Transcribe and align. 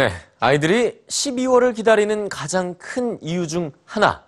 네, 0.00 0.10
아이들이 0.38 0.98
12월을 1.08 1.76
기다리는 1.76 2.30
가장 2.30 2.74
큰 2.78 3.18
이유 3.20 3.46
중 3.46 3.70
하나. 3.84 4.24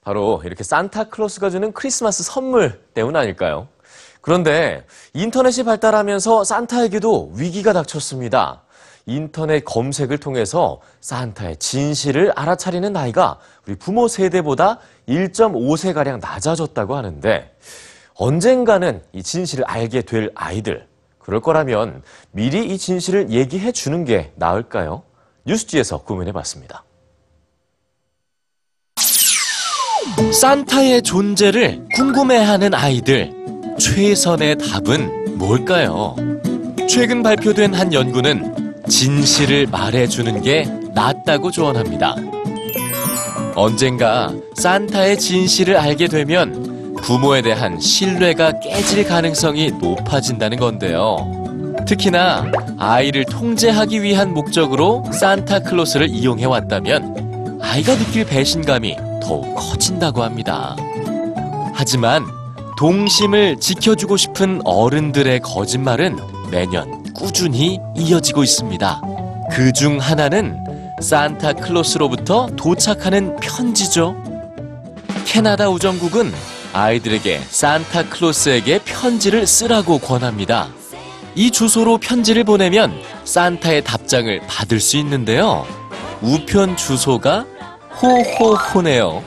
바로 0.00 0.40
이렇게 0.44 0.62
산타클로스가 0.62 1.50
주는 1.50 1.72
크리스마스 1.72 2.22
선물 2.22 2.80
때문 2.94 3.16
아닐까요? 3.16 3.66
그런데 4.20 4.86
인터넷이 5.12 5.64
발달하면서 5.64 6.44
산타에게도 6.44 7.32
위기가 7.34 7.72
닥쳤습니다. 7.72 8.62
인터넷 9.06 9.64
검색을 9.64 10.18
통해서 10.18 10.80
산타의 11.00 11.56
진실을 11.56 12.30
알아차리는 12.36 12.92
나이가 12.92 13.40
우리 13.66 13.74
부모 13.74 14.06
세대보다 14.06 14.78
1.5세가량 15.08 16.20
낮아졌다고 16.20 16.94
하는데 16.94 17.56
언젠가는 18.14 19.02
이 19.12 19.24
진실을 19.24 19.64
알게 19.64 20.02
될 20.02 20.30
아이들. 20.36 20.91
그럴 21.22 21.40
거라면 21.40 22.02
미리 22.30 22.66
이 22.66 22.78
진실을 22.78 23.30
얘기해 23.30 23.72
주는 23.72 24.04
게 24.04 24.32
나을까요? 24.36 25.02
뉴스지에서 25.46 25.98
고민해 25.98 26.32
봤습니다. 26.32 26.84
산타의 30.32 31.02
존재를 31.02 31.86
궁금해하는 31.94 32.74
아이들. 32.74 33.32
최선의 33.78 34.58
답은 34.58 35.38
뭘까요? 35.38 36.16
최근 36.88 37.22
발표된 37.22 37.74
한 37.74 37.92
연구는 37.92 38.82
진실을 38.88 39.68
말해주는 39.68 40.42
게 40.42 40.64
낫다고 40.94 41.50
조언합니다. 41.50 42.16
언젠가 43.54 44.32
산타의 44.56 45.18
진실을 45.18 45.76
알게 45.76 46.08
되면 46.08 46.81
부모에 47.02 47.42
대한 47.42 47.78
신뢰가 47.80 48.60
깨질 48.60 49.04
가능성이 49.06 49.72
높아진다는 49.72 50.58
건데요. 50.58 51.16
특히나 51.86 52.50
아이를 52.78 53.24
통제하기 53.24 54.02
위한 54.02 54.32
목적으로 54.32 55.04
산타클로스를 55.12 56.08
이용해 56.08 56.44
왔다면 56.44 57.58
아이가 57.60 57.96
느낄 57.96 58.24
배신감이 58.24 58.96
더욱 59.22 59.54
커진다고 59.54 60.22
합니다. 60.22 60.76
하지만 61.74 62.24
동심을 62.78 63.58
지켜주고 63.60 64.16
싶은 64.16 64.60
어른들의 64.64 65.40
거짓말은 65.40 66.16
매년 66.50 67.02
꾸준히 67.14 67.78
이어지고 67.96 68.42
있습니다. 68.42 69.00
그 69.50 69.72
중 69.72 69.98
하나는 69.98 70.64
산타클로스로부터 71.00 72.48
도착하는 72.56 73.36
편지죠. 73.36 74.16
캐나다 75.26 75.68
우정국은 75.68 76.32
아이들에게 76.72 77.40
산타클로스에게 77.48 78.80
편지를 78.84 79.46
쓰라고 79.46 79.98
권합니다. 79.98 80.68
이 81.34 81.50
주소로 81.50 81.98
편지를 81.98 82.44
보내면 82.44 82.92
산타의 83.24 83.84
답장을 83.84 84.40
받을 84.46 84.80
수 84.80 84.96
있는데요. 84.98 85.66
우편 86.20 86.76
주소가 86.76 87.46
호호호네요. 88.00 89.22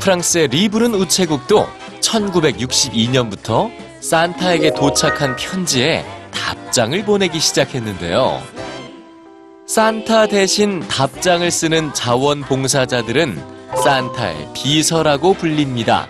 프랑스의 0.00 0.48
리브른 0.48 0.94
우체국도 0.94 1.66
1962년부터 2.00 3.70
산타에게 4.00 4.74
도착한 4.74 5.36
편지에 5.36 6.04
답장을 6.32 7.04
보내기 7.04 7.38
시작했는데요. 7.38 8.42
산타 9.66 10.26
대신 10.26 10.80
답장을 10.80 11.48
쓰는 11.50 11.94
자원봉사자들은 11.94 13.42
산타의 13.82 14.48
비서라고 14.54 15.34
불립니다. 15.34 16.08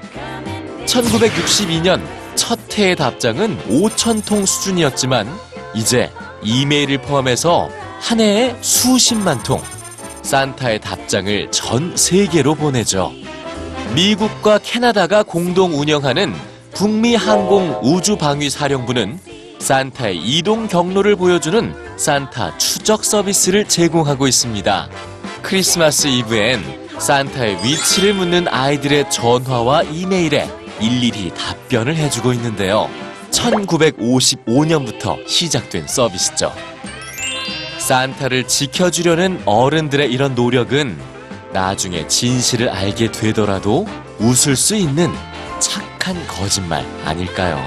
1962년 0.87 2.03
첫 2.35 2.59
해의 2.79 2.97
답장은 2.97 3.59
5천통 3.69 4.47
수준이었지만 4.47 5.29
이제 5.75 6.11
이메일을 6.43 6.99
포함해서 7.03 7.69
한 8.01 8.21
해에 8.21 8.57
수십만 8.61 9.43
통 9.43 9.63
산타의 10.23 10.81
답장을 10.81 11.51
전 11.51 11.97
세계로 11.97 12.55
보내죠. 12.55 13.13
미국과 13.95 14.59
캐나다가 14.59 15.23
공동 15.23 15.79
운영하는 15.79 16.35
북미 16.73 17.15
항공 17.15 17.81
우주 17.83 18.17
방위 18.17 18.49
사령부는 18.49 19.19
산타의 19.59 20.17
이동 20.17 20.67
경로를 20.67 21.17
보여주는 21.17 21.75
산타 21.97 22.59
추적 22.59 23.05
서비스를 23.05 23.69
제공하고 23.69 24.27
있습니다. 24.27 24.89
크리스마스 25.43 26.09
이브엔 26.09 26.89
산타의 26.99 27.65
위치를 27.65 28.15
묻는 28.15 28.49
아이들의 28.49 29.11
전화와 29.11 29.83
이메일에 29.85 30.49
일일이 30.83 31.33
답변을 31.35 31.97
해주고 31.97 32.33
있는데요. 32.33 32.91
1955년부터 33.31 35.27
시작된 35.29 35.87
서비스죠. 35.87 36.53
산타를 37.79 38.49
지켜주려는 38.49 39.43
어른들의 39.45 40.13
이런 40.13 40.35
노력은 40.35 40.99
나중에 41.53 42.07
진실을 42.09 42.69
알게 42.69 43.13
되더라도 43.13 43.87
웃을 44.19 44.57
수 44.57 44.75
있는 44.77 45.11
착한 45.61 46.17
거짓말 46.27 46.85
아닐까요? 47.05 47.63